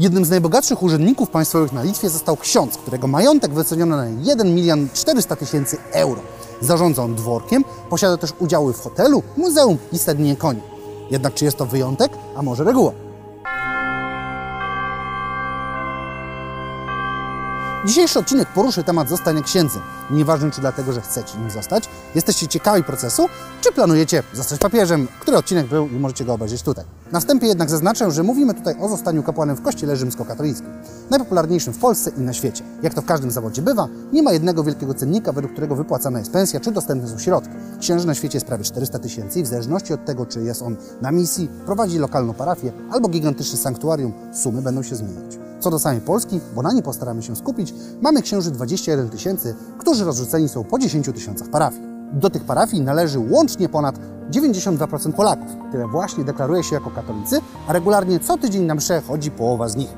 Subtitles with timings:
[0.00, 4.88] Jednym z najbogatszych urzędników państwowych na Litwie został ksiądz, którego majątek wyceniono na 1 milion
[4.94, 6.20] 400 tysięcy euro.
[6.60, 10.60] Zarządza on dworkiem, posiada też udziały w hotelu, muzeum i stadninie koni.
[11.10, 12.92] Jednak czy jest to wyjątek, a może reguła?
[17.84, 19.82] Dzisiejszy odcinek poruszy temat zostania księdzem.
[20.10, 23.28] Nieważne czy dlatego, że chcecie nim zostać, jesteście ciekawi procesu,
[23.60, 26.84] czy planujecie zostać papieżem, który odcinek był i możecie go obejrzeć tutaj.
[27.12, 30.68] Na wstępie jednak zaznaczę, że mówimy tutaj o zostaniu kapłanem w kościele rzymskokatolickim,
[31.10, 32.64] najpopularniejszym w Polsce i na świecie.
[32.82, 36.32] Jak to w każdym zawodzie bywa, nie ma jednego wielkiego cennika, według którego wypłacana jest
[36.32, 37.54] pensja, czy dostępne są środki.
[37.80, 40.76] Księży na świecie jest prawie 400 tysięcy i w zależności od tego, czy jest on
[41.00, 45.38] na misji, prowadzi lokalną parafię albo gigantyczne sanktuarium, sumy będą się zmieniać.
[45.60, 50.04] Co do samej Polski, bo na niej postaramy się skupić, mamy księży 21 tysięcy, którzy
[50.04, 51.82] rozrzuceni są po 10 tysiącach parafii.
[52.12, 53.98] Do tych parafii należy łącznie ponad
[54.30, 55.48] 92% Polaków.
[55.72, 59.76] Tyle właśnie deklaruje się jako katolicy, a regularnie co tydzień na msze chodzi połowa z
[59.76, 59.90] nich.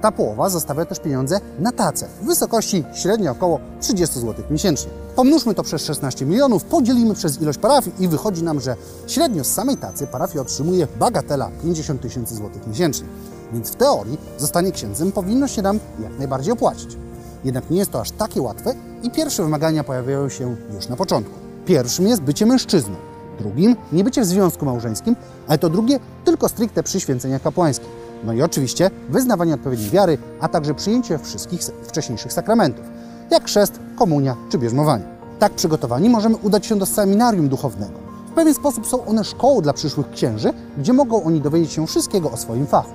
[0.00, 4.90] Ta połowa zostawia też pieniądze na tacę w wysokości średnio około 30 zł miesięcznie.
[5.16, 8.76] Pomnóżmy to przez 16 milionów, podzielimy przez ilość parafii i wychodzi nam, że
[9.06, 13.06] średnio z samej tacy parafia otrzymuje bagatela 50 tysięcy złotych miesięcznie.
[13.52, 16.96] Więc w teorii zostanie księdzem powinno się nam jak najbardziej opłacić.
[17.44, 21.34] Jednak nie jest to aż takie łatwe i pierwsze wymagania pojawiają się już na początku.
[21.66, 22.94] Pierwszym jest bycie mężczyzną,
[23.38, 25.16] drugim nie bycie w związku małżeńskim,
[25.48, 27.86] ale to drugie tylko stricte przyświęcenia kapłańskie.
[28.24, 32.84] No i oczywiście wyznawanie odpowiedniej wiary, a także przyjęcie wszystkich wcześniejszych sakramentów,
[33.30, 35.04] jak chrzest, komunia czy bierzmowanie.
[35.38, 37.98] Tak przygotowani możemy udać się do seminarium duchownego.
[38.30, 42.30] W pewien sposób są one szkołą dla przyszłych księży, gdzie mogą oni dowiedzieć się wszystkiego
[42.30, 42.90] o swoim fachu.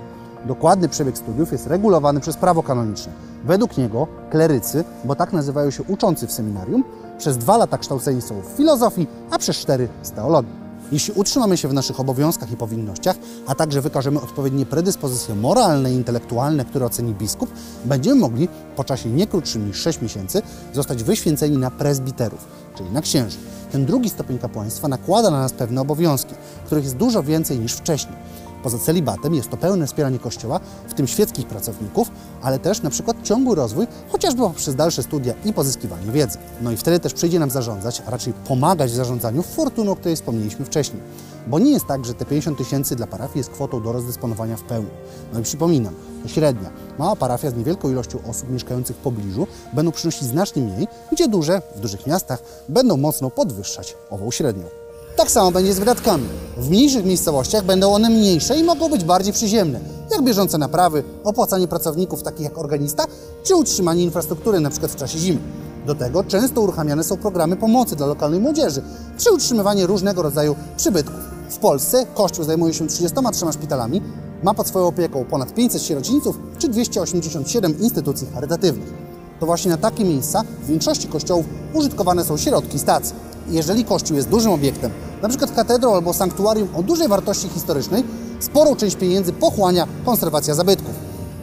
[0.45, 3.13] Dokładny przebieg studiów jest regulowany przez prawo kanoniczne.
[3.45, 6.83] Według niego klerycy, bo tak nazywają się uczący w seminarium,
[7.23, 10.51] przez dwa lata kształceni są w filozofii, a przez cztery z teologii.
[10.91, 13.15] Jeśli utrzymamy się w naszych obowiązkach i powinnościach,
[13.47, 17.49] a także wykażemy odpowiednie predyspozycje moralne i intelektualne, które oceni biskup,
[17.85, 20.41] będziemy mogli po czasie nie krótszym niż 6 miesięcy
[20.73, 23.37] zostać wyświęceni na prezbiterów, czyli na księży.
[23.71, 28.15] Ten drugi stopień kapłaństwa nakłada na nas pewne obowiązki, których jest dużo więcej niż wcześniej.
[28.63, 33.17] Poza celibatem jest to pełne wspieranie Kościoła, w tym świeckich pracowników, ale też na przykład
[33.23, 36.37] ciągły rozwój, chociażby poprzez dalsze studia i pozyskiwanie wiedzy.
[36.61, 40.15] No i wtedy też przyjdzie nam zarządzać, a raczej pomagać w zarządzaniu fortuną, o której
[40.15, 41.01] wspomnieliśmy wcześniej.
[41.47, 44.63] Bo nie jest tak, że te 50 tysięcy dla parafii jest kwotą do rozdysponowania w
[44.63, 44.89] pełni.
[45.33, 46.69] No i przypominam, to średnia.
[46.99, 51.61] Mała parafia z niewielką ilością osób mieszkających w pobliżu będą przynosić znacznie mniej, gdzie duże,
[51.75, 54.82] w dużych miastach, będą mocno podwyższać ową średnią.
[55.15, 56.23] Tak samo będzie z wydatkami.
[56.57, 59.79] W mniejszych miejscowościach będą one mniejsze i mogą być bardziej przyziemne,
[60.11, 63.05] jak bieżące naprawy, opłacanie pracowników takich jak organista,
[63.43, 64.87] czy utrzymanie infrastruktury np.
[64.87, 65.39] w czasie zimy.
[65.85, 68.81] Do tego często uruchamiane są programy pomocy dla lokalnej młodzieży,
[69.17, 71.19] czy utrzymywanie różnego rodzaju przybytków.
[71.49, 74.01] W Polsce Kościół zajmuje się 33 szpitalami,
[74.43, 78.93] ma pod swoją opieką ponad 500 sierocińców czy 287 instytucji charytatywnych.
[79.39, 83.15] To właśnie na takie miejsca w większości kościołów użytkowane są środki stacji
[83.49, 88.03] jeżeli kościół jest dużym obiektem, na przykład katedrą albo sanktuarium o dużej wartości historycznej,
[88.39, 90.93] sporą część pieniędzy pochłania konserwacja zabytków.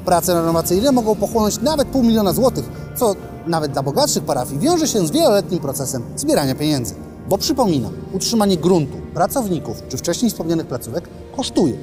[0.04, 2.64] Prace renowacyjne mogą pochłonąć nawet pół miliona złotych,
[2.96, 3.14] co
[3.46, 6.94] nawet dla bogatszych parafii wiąże się z wieloletnim procesem zbierania pieniędzy.
[7.28, 11.74] Bo przypominam, utrzymanie gruntu, pracowników czy wcześniej wspomnianych placówek kosztuje.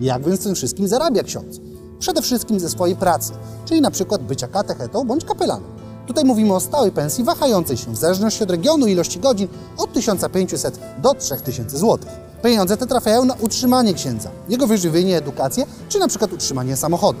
[0.00, 1.60] Jak więc tym wszystkim zarabia ksiądz?
[1.98, 3.32] Przede wszystkim ze swojej pracy,
[3.64, 5.83] czyli na przykład bycia katechetą bądź kapelanem.
[6.06, 9.48] Tutaj mówimy o stałej pensji wahającej się w zależności od regionu i ilości godzin
[9.78, 11.98] od 1500 do 3000 zł.
[12.42, 17.18] Pieniądze te trafiają na utrzymanie księdza, jego wyżywienie, edukację czy na przykład utrzymanie samochodu.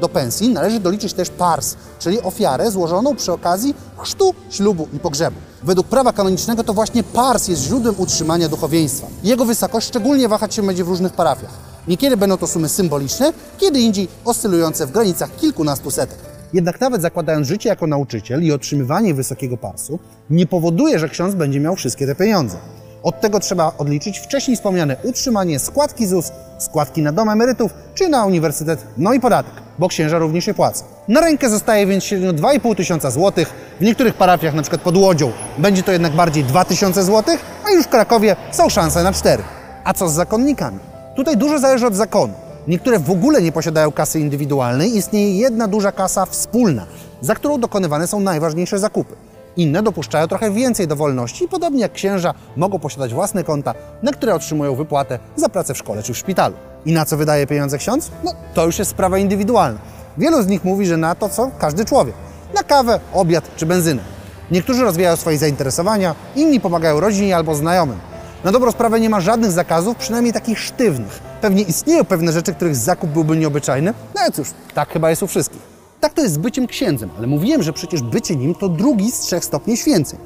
[0.00, 5.36] Do pensji należy doliczyć też pars, czyli ofiarę złożoną przy okazji chrztu, ślubu i pogrzebu.
[5.62, 9.06] Według prawa kanonicznego to właśnie pars jest źródłem utrzymania duchowieństwa.
[9.24, 11.50] Jego wysokość szczególnie wahać się będzie w różnych parafiach.
[11.88, 16.33] Niekiedy będą to sumy symboliczne, kiedy indziej oscylujące w granicach kilkunastu setek.
[16.52, 19.98] Jednak nawet zakładając życie jako nauczyciel i otrzymywanie wysokiego parsu,
[20.30, 22.56] nie powoduje, że ksiądz będzie miał wszystkie te pieniądze.
[23.02, 28.26] Od tego trzeba odliczyć wcześniej wspomniane utrzymanie składki ZUS, składki na dom emerytów czy na
[28.26, 30.84] uniwersytet, no i podatek, bo księża również je płacą.
[31.08, 34.78] Na rękę zostaje więc średnio 2,5 tysiąca złotych, w niektórych parafiach, np.
[34.78, 39.02] pod Łodzią, będzie to jednak bardziej 2 tysiące złotych, a już w Krakowie są szanse
[39.02, 39.42] na 4.
[39.84, 40.78] A co z zakonnikami?
[41.16, 42.43] Tutaj dużo zależy od zakonu.
[42.68, 46.86] Niektóre w ogóle nie posiadają kasy indywidualnej, istnieje jedna duża kasa wspólna,
[47.20, 49.14] za którą dokonywane są najważniejsze zakupy.
[49.56, 54.74] Inne dopuszczają trochę więcej dowolności podobnie jak księża mogą posiadać własne konta, na które otrzymują
[54.74, 56.54] wypłatę za pracę w szkole czy w szpitalu.
[56.86, 58.10] I na co wydaje pieniądze ksiądz?
[58.24, 59.78] No to już jest sprawa indywidualna.
[60.18, 62.14] Wielu z nich mówi, że na to, co każdy człowiek.
[62.54, 64.02] Na kawę, obiad czy benzynę.
[64.50, 67.98] Niektórzy rozwijają swoje zainteresowania, inni pomagają rodzinie albo znajomym.
[68.44, 71.20] Na dobrą sprawę nie ma żadnych zakazów, przynajmniej takich sztywnych.
[71.40, 75.26] Pewnie istnieją pewne rzeczy, których zakup byłby nieobyczajny, no ale cóż, tak chyba jest u
[75.26, 75.62] wszystkich.
[76.00, 79.20] Tak to jest z byciem księdzem, ale mówiłem, że przecież bycie nim to drugi z
[79.20, 80.18] trzech stopni święceń.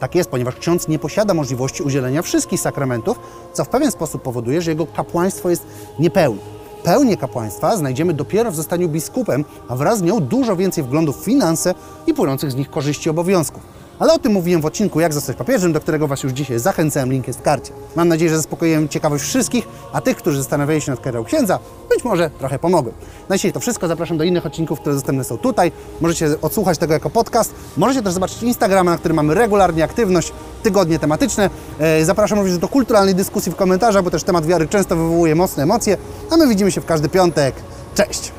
[0.00, 3.18] Tak jest, ponieważ ksiądz nie posiada możliwości udzielenia wszystkich sakramentów,
[3.52, 5.66] co w pewien sposób powoduje, że jego kapłaństwo jest
[5.98, 6.40] niepełne.
[6.84, 11.24] Pełnię kapłaństwa znajdziemy dopiero w zostaniu biskupem, a wraz z nią dużo więcej wglądów w
[11.24, 11.74] finanse
[12.06, 13.75] i płynących z nich korzyści obowiązków.
[13.98, 17.12] Ale o tym mówiłem w odcinku Jak zostać papieżem, do którego Was już dzisiaj zachęcałem,
[17.12, 17.72] link jest w karcie.
[17.96, 21.58] Mam nadzieję, że zaspokoiłem ciekawość wszystkich, a tych, którzy zastanawiali się nad karierą księdza,
[21.88, 22.94] być może trochę pomogłem.
[23.28, 25.72] Na dzisiaj to wszystko, zapraszam do innych odcinków, które dostępne są tutaj.
[26.00, 30.32] Możecie odsłuchać tego jako podcast, możecie też zobaczyć Instagrama, na którym mamy regularnie aktywność,
[30.62, 31.50] tygodnie tematyczne.
[31.78, 35.62] E, Zapraszam również do kulturalnej dyskusji w komentarzach, bo też temat wiary często wywołuje mocne
[35.62, 35.96] emocje,
[36.30, 37.54] a my widzimy się w każdy piątek.
[37.94, 38.32] Cześć!